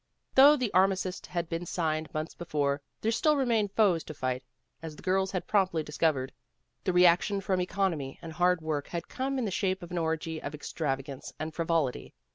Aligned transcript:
Though 0.33 0.57
the 0.57 0.73
armistice 0.73 1.21
had 1.27 1.47
been 1.47 1.67
signed 1.67 2.11
months 2.11 2.33
before, 2.33 2.81
there 3.01 3.11
still 3.11 3.35
remained 3.37 3.71
foes 3.73 4.03
to 4.05 4.15
fight, 4.15 4.43
as 4.81 4.95
the 4.95 5.03
girls 5.03 5.29
had 5.29 5.45
promptly 5.45 5.83
discovered. 5.83 6.31
The 6.85 6.91
reaction 6.91 7.39
from 7.39 7.61
economy 7.61 8.17
and 8.19 8.33
hard 8.33 8.61
work 8.61 8.87
had 8.87 9.07
come 9.07 9.37
in 9.37 9.45
the 9.45 9.51
shape 9.51 9.83
of 9.83 9.91
an 9.91 9.99
orgy 9.99 10.41
of 10.41 10.55
extravagance 10.55 11.33
and 11.37 11.53
frivolity. 11.53 12.15